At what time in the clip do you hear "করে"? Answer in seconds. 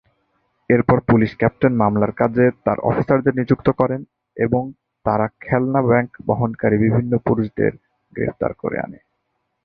8.53-8.77